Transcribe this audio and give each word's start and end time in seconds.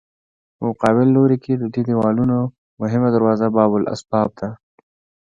په 0.55 0.63
مقابل 0.69 1.07
لوري 1.15 1.37
کې 1.43 1.53
د 1.57 1.63
دې 1.73 1.81
دیوالونو 1.89 2.37
مهمه 2.81 3.09
دروازه 3.15 3.47
باب 3.55 3.71
الاسباب 3.79 4.29
ده. 4.39 4.49